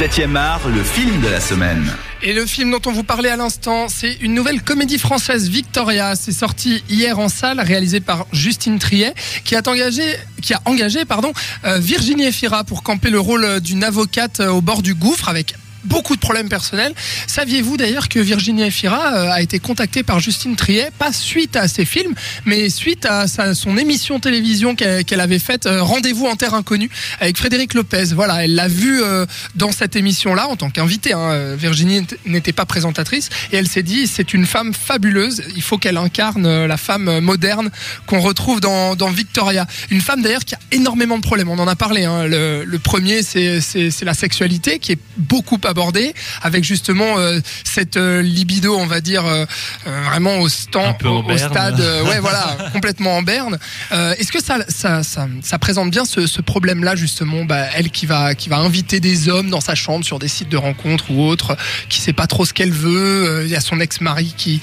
[0.00, 1.92] 7e art, le film de la semaine.
[2.22, 6.16] Et le film dont on vous parlait à l'instant, c'est une nouvelle comédie française Victoria.
[6.16, 9.12] C'est sorti hier en salle, réalisé par Justine Triet,
[9.44, 10.04] qui a engagé,
[10.40, 11.34] qui a engagé pardon,
[11.66, 15.54] euh, Virginie Efira pour camper le rôle d'une avocate euh, au bord du gouffre avec
[15.84, 16.94] beaucoup de problèmes personnels.
[17.26, 21.68] Saviez-vous d'ailleurs que Virginie Efira euh, a été contactée par Justine Triet, pas suite à
[21.68, 22.14] ses films,
[22.44, 26.90] mais suite à son émission télévision qu'elle avait faite, euh, Rendez-vous en Terre Inconnue,
[27.20, 28.06] avec Frédéric Lopez.
[28.14, 31.12] Voilà, elle l'a vu euh, dans cette émission-là en tant qu'invitée.
[31.12, 31.54] Hein.
[31.56, 35.42] Virginie n'était pas présentatrice et elle s'est dit c'est une femme fabuleuse.
[35.56, 37.70] Il faut qu'elle incarne la femme moderne
[38.06, 39.66] qu'on retrouve dans, dans, Victoria.
[39.90, 41.48] Une femme d'ailleurs qui a énormément de problèmes.
[41.48, 42.04] On en a parlé.
[42.04, 42.26] Hein.
[42.26, 43.60] Le, le, premier, c'est
[44.02, 49.24] la sexualité qui est beaucoup abordé avec justement euh, cette euh, libido, on va dire
[49.24, 49.44] euh,
[49.86, 53.58] vraiment au, stand, au, stade, ouais voilà, complètement en berne.
[53.90, 58.06] Est-ce que ça, ça, ça, ça, présente bien ce, ce problème-là justement, bah, elle qui
[58.06, 61.24] va qui va inviter des hommes dans sa chambre sur des sites de rencontres ou
[61.24, 61.56] autres,
[61.88, 63.42] qui sait pas trop ce qu'elle veut.
[63.44, 64.60] Il y a son ex-mari qui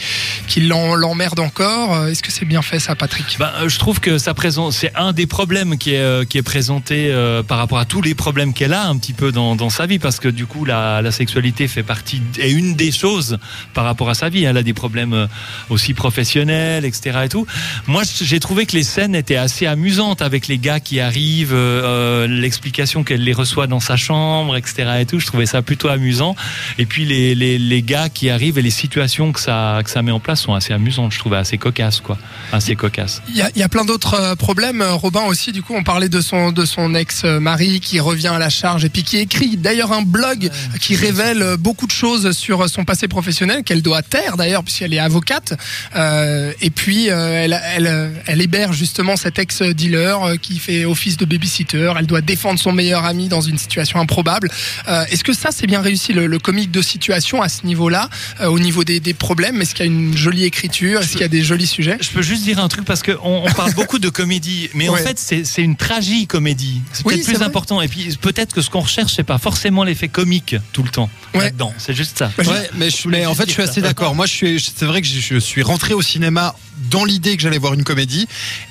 [0.47, 2.08] qui l'emmerde encore.
[2.08, 3.38] Est-ce que c'est bien fait ça, Patrick?
[3.39, 7.14] Bah, je trouve que ça présente, c'est un des problèmes qui est qui est présenté
[7.47, 9.99] par rapport à tous les problèmes qu'elle a un petit peu dans, dans sa vie,
[9.99, 13.37] parce que du coup la la, sexualité fait partie est une des choses
[13.73, 14.43] par rapport à sa vie.
[14.43, 15.27] Elle a des problèmes euh,
[15.69, 17.19] aussi professionnels, etc.
[17.25, 17.47] Et tout.
[17.87, 21.83] Moi, j'ai trouvé que les scènes étaient assez amusantes avec les gars qui arrivent, euh,
[21.83, 24.99] euh, l'explication qu'elle les reçoit dans sa chambre, etc.
[25.01, 25.19] Et tout.
[25.19, 26.35] Je trouvais ça plutôt amusant.
[26.77, 30.01] Et puis les, les, les gars qui arrivent et les situations que ça que ça
[30.01, 31.11] met en place sont assez amusantes.
[31.13, 32.17] Je trouvais assez cocasses, quoi.
[32.51, 33.21] Assez cocasses.
[33.29, 34.81] Il y a, y a plein d'autres problèmes.
[34.81, 35.51] Robin aussi.
[35.51, 38.89] Du coup, on parlait de son de son ex-mari qui revient à la charge et
[38.89, 43.07] puis qui écrit d'ailleurs un blog qui révèle euh, beaucoup de choses sur son passé
[43.07, 45.53] professionnel qu'elle doit taire d'ailleurs puisqu'elle est avocate.
[45.95, 51.17] Euh, et puis euh, elle, elle, elle, héberge justement cet ex-dealer euh, qui fait office
[51.17, 51.93] de babysitter.
[51.97, 54.49] Elle doit défendre son meilleur ami dans une situation improbable.
[54.88, 58.09] Euh, Est-ce que ça c'est bien réussi le, le, comique de situation à ce niveau-là,
[58.45, 59.61] au niveau des, des problèmes?
[59.61, 61.02] Est-ce qu'il y a une jolie écriture?
[61.02, 61.97] Est-ce qu'il y a des jolis sujets?
[61.99, 64.99] Je peux juste dire un truc parce qu'on on parle beaucoup de comédie, mais ouais.
[64.99, 66.81] en fait c'est une tragicomédie.
[66.93, 67.81] C'est peut-être plus important.
[67.81, 71.10] Et puis peut-être que ce qu'on recherche c'est pas forcément l'effet comique tout le temps
[71.33, 71.45] ouais.
[71.45, 71.73] là-dedans.
[71.80, 72.30] C'est juste ça.
[72.38, 74.14] Ouais, mais, je, mais en fait, je suis assez d'accord.
[74.14, 76.54] Moi, je suis, c'est vrai que je suis rentré au cinéma
[76.92, 78.27] dans l'idée que j'allais voir une comédie,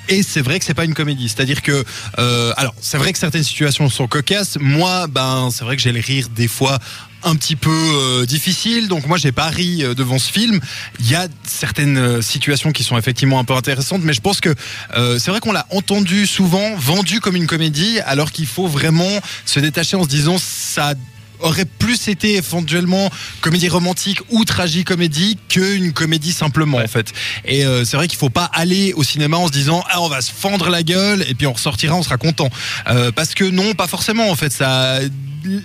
[0.07, 1.27] et c'est vrai que c'est pas une comédie.
[1.27, 1.83] C'est-à-dire que,
[2.17, 4.57] euh, alors, c'est vrai que certaines situations sont cocasses.
[4.61, 6.79] Moi, ben, c'est vrai que j'ai le rire des fois
[7.23, 8.87] un petit peu euh, difficile.
[8.87, 10.59] Donc moi j'ai pas ri euh, devant ce film.
[10.99, 14.39] Il y a certaines euh, situations qui sont effectivement un peu intéressantes, mais je pense
[14.39, 14.53] que
[14.95, 19.19] euh, c'est vrai qu'on l'a entendu souvent vendu comme une comédie, alors qu'il faut vraiment
[19.45, 20.93] se détacher en se disant ça
[21.39, 23.09] aurait plus été éventuellement
[23.41, 26.83] comédie romantique ou tragicomédie qu'une comédie simplement ouais.
[26.83, 27.13] en fait.
[27.45, 30.09] Et euh, c'est vrai qu'il faut pas aller au cinéma en se disant ah on
[30.09, 32.49] va se fendre la gueule et puis on ressortira, on sera content.
[32.89, 34.51] Euh, parce que non, pas forcément en fait.
[34.51, 34.99] Ça,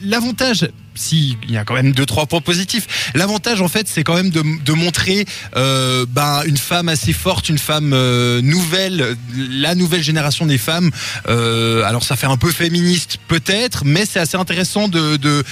[0.05, 3.11] l'avantage si il y a quand même deux trois points positifs.
[3.15, 5.27] L'avantage en fait, c'est quand même de, montrer
[5.57, 10.91] euh, ben, une femme assez forte, une femme euh, nouvelle, la nouvelle génération des femmes.
[11.29, 15.45] Euh, alors ça fait un peu féministe peut-être, mais c'est assez intéressant de,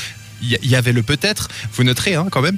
[0.43, 2.57] il y avait le peut-être, vous noterez hein, quand même.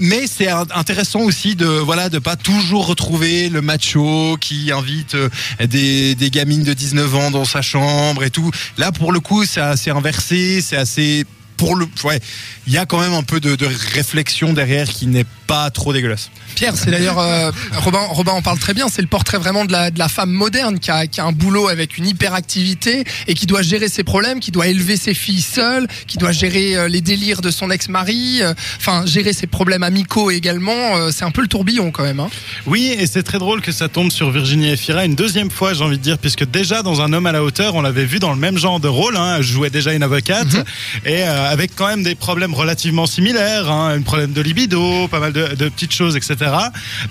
[0.00, 5.16] Mais c'est intéressant aussi de voilà de pas toujours retrouver le macho qui invite
[5.60, 8.50] des, des gamines de 19 ans dans sa chambre et tout.
[8.76, 11.24] Là pour le coup c'est assez inversé, c'est assez
[11.56, 12.20] pour le ouais,
[12.66, 16.30] il y a quand même un peu de, réflexion derrière qui n'est pas trop dégueulasse.
[16.54, 17.50] Pierre, c'est d'ailleurs euh,
[17.84, 18.86] Robin, Robin en parle très bien.
[18.88, 21.32] C'est le portrait vraiment de la, de la femme moderne qui a, qui a un
[21.32, 25.42] boulot avec une hyperactivité et qui doit gérer ses problèmes, qui doit élever ses filles
[25.42, 29.82] seule, qui doit gérer euh, les délires de son ex-mari, euh, enfin gérer ses problèmes
[29.82, 30.96] amicaux également.
[30.96, 32.20] Euh, c'est un peu le tourbillon quand même.
[32.20, 32.30] Hein.
[32.66, 35.84] Oui, et c'est très drôle que ça tombe sur Virginie Efira une deuxième fois, j'ai
[35.84, 38.32] envie de dire, puisque déjà dans Un homme à la hauteur, on l'avait vu dans
[38.32, 39.16] le même genre de rôle.
[39.16, 41.10] Hein, elle jouait déjà une avocate mm -hmm.
[41.14, 45.33] et avec quand même des problèmes relativement similaires, hein, un problème de libido, pas mal
[45.34, 46.36] de, petites choses, etc.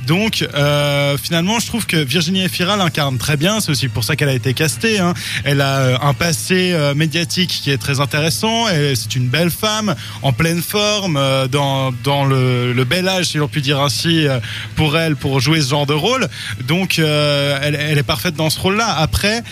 [0.08, 3.60] Donc euh, finalement, je trouve que Virginie Efira l'incarne très bien.
[3.60, 5.00] C'est aussi pour ça qu'elle a été castée.
[5.00, 5.14] Hein.
[5.44, 8.66] Elle a un passé euh, médiatique qui est très intéressant.
[8.96, 13.62] C'est une belle femme en pleine forme, euh, dans, le, bel âge, si l'on peut
[13.62, 14.40] dire ainsi, euh,
[14.76, 16.28] pour elle, pour jouer ce genre de rôle.
[16.68, 18.96] Donc euh, elle, elle, est parfaite dans ce rôle-là.
[18.98, 19.44] Après,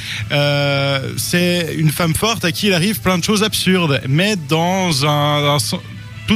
[1.18, 5.56] c'est une femme forte à qui il arrive plein de choses absurdes, mais dans un,
[5.56, 5.58] un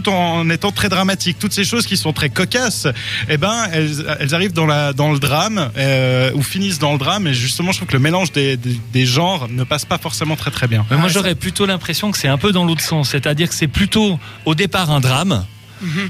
[0.02, 1.38] tout en étant très dramatique.
[1.40, 2.88] Toutes ces choses qui sont très cocasses,
[3.30, 6.98] eh ben, elles, elles arrivent dans, la, dans le drame euh, ou finissent dans le
[6.98, 7.28] drame.
[7.28, 10.36] Et justement, je trouve que le mélange des, des, des genres ne passe pas forcément
[10.36, 10.86] très très bien.
[10.92, 13.70] Mais moi, j'aurais plutôt l'impression que c'est un peu dans l'autre sens, c'est-à-dire que c'est
[13.70, 15.46] plutôt au départ un drame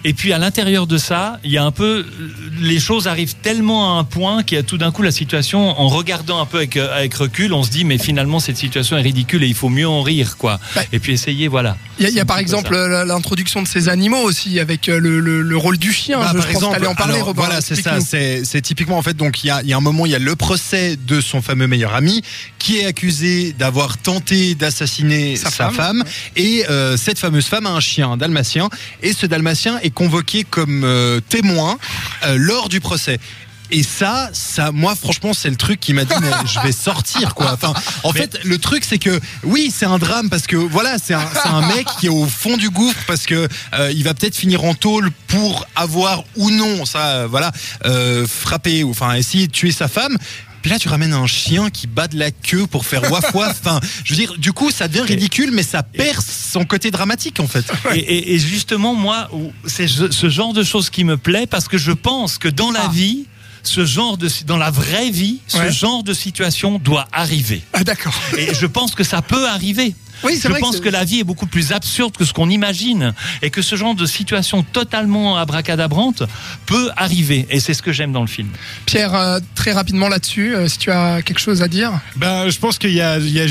[0.03, 2.05] Et puis à l'intérieur de ça, il y a un peu
[2.59, 5.79] les choses arrivent tellement à un point qu'il y a tout d'un coup la situation
[5.79, 8.97] en regardant un peu avec, euh, avec recul, on se dit mais finalement cette situation
[8.97, 10.59] est ridicule et il faut mieux en rire quoi.
[10.75, 10.87] Ouais.
[10.93, 11.77] Et puis essayer voilà.
[11.99, 15.19] Il y a, y par exemple euh, l'introduction de ces animaux aussi avec euh, le,
[15.19, 16.19] le, le rôle du chien.
[16.19, 17.41] Bah, je par pense exemple, t'allais en parler, alors, Robin.
[17.41, 17.99] voilà, c'est ça.
[17.99, 19.15] C'est typiquement en fait.
[19.15, 21.21] Donc il y a, il y a un moment, il y a le procès de
[21.21, 22.21] son fameux meilleur ami
[22.59, 26.03] qui est accusé d'avoir tenté d'assassiner Sa sa, femme, femme.
[26.35, 28.69] Et euh, cette fameuse femme a un chien, un dalmatien,
[29.03, 31.77] et ce dalmatien est convoqué comme euh, témoin
[32.25, 33.19] euh, lors du procès.
[33.71, 37.33] Et ça, ça, moi, franchement, c'est le truc qui m'a dit, mais je vais sortir,
[37.33, 37.51] quoi.
[37.53, 37.73] Enfin,
[38.03, 41.61] en fait, le truc, c'est que, oui, c'est un drame parce que, voilà, c'est un,
[41.75, 44.75] mec qui est au fond du gouffre parce que euh, il va peut-être finir en
[44.75, 47.51] tôle pour avoir ou non, ça, voilà,
[47.85, 50.15] euh, frapper ou, enfin, essayer de tuer sa femme.
[50.65, 53.59] Puis là, tu ramènes un chien qui bat de la queue pour faire waf waf.
[53.63, 57.39] Enfin, je veux dire, du coup, ça devient ridicule, mais ça perd son côté dramatique,
[57.39, 57.65] en fait.
[57.93, 59.29] Et, et- et justement, moi,
[59.67, 62.85] c'est ce genre de choses qui me plaît parce que je pense que dans la
[62.85, 62.91] Ah.
[62.91, 63.25] vie,
[63.61, 65.67] ce genre de, dans la vraie vie, Ouais.
[65.67, 67.61] ce genre de situation doit arriver.
[67.73, 68.19] Ah, d'accord.
[68.35, 69.93] Et je pense que ça peut arriver.
[70.23, 72.49] Oui, Je vrai pense que, que, la vie est beaucoup plus absurde que ce qu'on
[72.49, 76.23] imagine et que ce genre de situation totalement abracadabrante
[76.65, 77.45] peut arriver.
[77.49, 78.49] Et c'est ce que j'aime dans le film.
[78.85, 81.99] Pierre, euh, très rapidement là-dessus, euh, si tu as quelque chose à dire.
[82.15, 83.45] Ben, je pense qu'il y a, il y a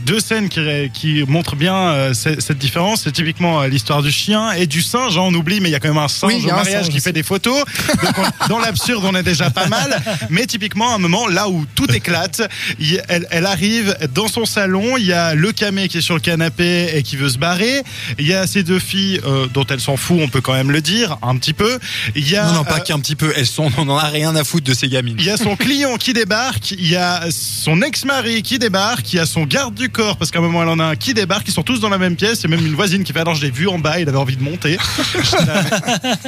[0.00, 0.60] deux scènes qui,
[0.94, 3.02] qui montrent bien euh, cette, cette différence.
[3.04, 5.16] C'est typiquement euh, l'histoire du chien et du singe.
[5.18, 6.88] hein, on oublie, mais il y a quand même un singe Oui, au mariage singe
[6.90, 7.00] qui aussi.
[7.04, 7.64] fait des photos.
[8.02, 10.00] Donc, on- dans l'absurde, on est déjà pas mal.
[10.30, 12.42] Mais typiquement, à un moment là où tout éclate,
[12.78, 14.96] il- elle, elle arrive dans son salon.
[14.96, 17.82] Il y a le camé qui est sur le canapé et qui veut se barrer.
[18.18, 20.70] Il y a ces deux filles euh, dont elle s'en fout, on peut quand même
[20.70, 21.78] le dire, un petit peu.
[22.14, 23.32] Il y a Non, non, pas euh, qu'un petit peu.
[23.36, 25.16] Elles sont, on en a rien à foutre de ces gamines.
[25.18, 29.16] il y a son client qui débarque, il y a son ex-mari qui débarque, il
[29.16, 31.14] y a son garde du corps, parce qu'à un moment elle en a un qui
[31.14, 33.34] débarque, ils sont tous dans la même pièce, et même une voisine qui fait alors
[33.34, 34.78] je l'ai vu en bas, il avait envie de monter.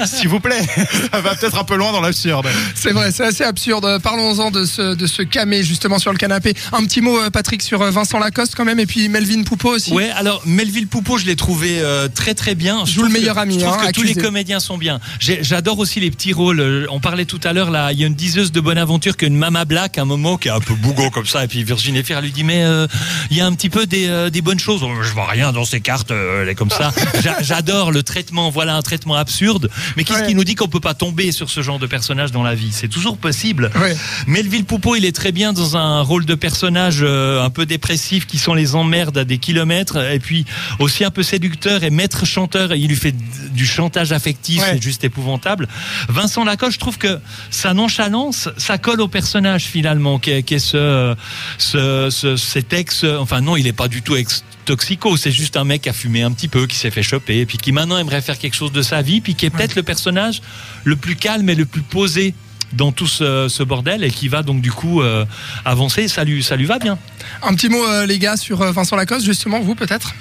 [0.06, 0.62] S'il vous plaît,
[1.12, 2.46] ça va peut-être un peu loin dans l'absurde.
[2.74, 3.98] C'est vrai, c'est assez absurde.
[4.02, 6.54] Parlons-en de ce, de ce camé justement sur le canapé.
[6.72, 9.74] Un petit mot, euh, Patrick, sur euh, Vincent Lacoste quand même, et puis Melvin Poupeau
[9.74, 9.92] aussi.
[9.92, 12.84] Ouais, alors Melville Poupeau, je l'ai trouvé euh, très très bien.
[12.84, 14.26] Je Joue le trouve que- meilleur ami, Je trouve hein, que tous les accusé.
[14.26, 15.00] comédiens sont bien.
[15.20, 16.60] J'adore aussi les petits rôles.
[16.60, 19.16] Euh, On parlait tout à l'heure là, il y a une diseuse de bonne aventure
[19.16, 21.44] qui est une Mama Black, à un moment qui est un peu bougon comme ça,
[21.44, 22.86] et puis Virginie Fierre lui dit mais euh,
[23.30, 24.82] il y a un petit peu des, euh, des bonnes choses.
[25.02, 26.92] Je vois rien dans ces cartes, euh, elle est comme ça.
[27.22, 28.50] J'a- J'adore le traitement.
[28.50, 29.70] Voilà un traitement absurde.
[29.96, 30.26] Mais qu'est-ce Ouais.
[30.28, 32.70] qui nous dit qu'on peut pas tomber sur ce genre de personnage dans la vie?
[32.72, 33.70] C'est toujours possible.
[33.80, 33.96] Ouais.
[34.26, 38.26] Melville Poupeau, il est très bien dans un rôle de personnage euh, un peu dépressif
[38.26, 40.44] qui sont les emmerdes à des kilomètres et puis
[40.78, 42.74] aussi un peu séducteur et maître chanteur.
[42.74, 43.14] Il lui fait
[43.52, 44.70] du chantage affectif, Ouais.
[44.72, 45.68] c'est juste épouvantable.
[46.08, 47.18] Vincent Lacoste, je trouve que
[47.50, 51.14] sa nonchalance, ça colle au personnage finalement, qui est, qui est ce,
[51.58, 53.04] ce, ce- cet ex.
[53.04, 55.92] Enfin non, il est pas du tout ex toxico, c'est juste un mec qui a
[55.92, 58.54] fumé un petit peu, qui s'est fait choper, et puis qui maintenant aimerait faire quelque
[58.54, 60.42] chose de sa vie, puis qui est peut-être le personnage
[60.84, 62.34] le plus calme et le plus posé
[62.72, 65.24] dans tout ce, ce bordel et qui va donc du coup euh,
[65.64, 66.06] avancer.
[66.06, 66.98] Ça lui, ça lui va bien.
[67.42, 70.14] Un petit mot, euh, les gars, sur euh, Vincent Lacoste, justement, vous peut-être?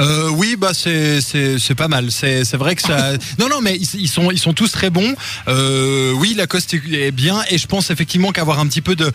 [0.00, 2.10] Euh, oui, bah c'est c'est c'est pas mal.
[2.10, 3.12] C'est c'est vrai que ça.
[3.38, 5.14] non non, mais ils, ils sont ils sont tous très bons.
[5.48, 9.10] Euh, oui, Lacoste est bien et je pense effectivement qu'avoir un petit peu de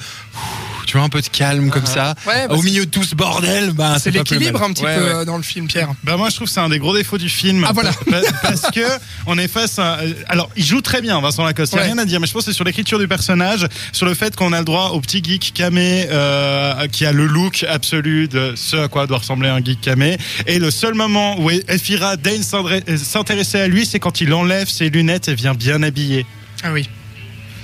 [0.86, 3.16] tu vois un peu de calme comme ça Ouais, bah, au milieu de tout ce
[3.16, 5.10] bordel, bah C'est l'équilibre un petit Ouais, peu ouais.
[5.16, 5.90] euh, dans le film, Pierre.
[6.04, 7.66] Ben moi je trouve que c'est un des gros défauts du film.
[7.68, 7.92] Ah, voilà.
[8.10, 8.82] Pa- Parce que
[9.26, 10.00] on est face à.
[10.28, 12.34] Alors il joue très bien Vincent Lacoste, il n'y a rien à dire, mais je
[12.34, 15.00] pense que c'est sur l'écriture du personnage, sur le fait qu'on a le droit au
[15.02, 19.50] petit geek camé euh, qui a le look absolu de ce à quoi doit ressembler
[19.50, 20.18] un geek camé.
[20.48, 24.68] Et le seul moment où Elfira daigne s'indré- s'intéresser à lui, c'est quand il enlève
[24.70, 26.26] ses lunettes et vient bien habillé.
[26.64, 26.88] Ah oui.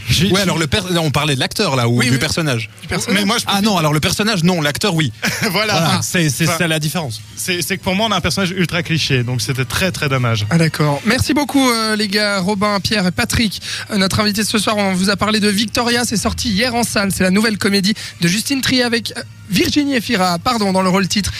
[0.10, 2.18] J'ai- Ouais, alors le per- on parlait de l'acteur là ou Oui, du oui.
[2.18, 2.70] personnage.
[2.82, 3.20] Du personnage.
[3.20, 5.12] Mais moi je Ah non, alors le personnage non, l'acteur oui.
[5.52, 5.74] voilà.
[5.74, 7.22] Voilà, c'est c'est Enfin, ça la différence.
[7.36, 10.10] C'est c'est que pour moi on a un personnage ultra cliché, donc c'était très très
[10.10, 10.46] dommage.
[10.50, 11.02] Ah d'accord.
[11.06, 13.62] Merci beaucoup euh, les gars, Robin, Pierre et Patrick.
[13.92, 16.84] Euh, notre invité ce soir, on vous a parlé de Victoria, c'est sorti hier en
[16.84, 17.12] salle.
[17.16, 21.08] C'est la nouvelle comédie de Justine Trier avec euh, Virginie Efira, pardon, dans le rôle
[21.08, 21.32] titre.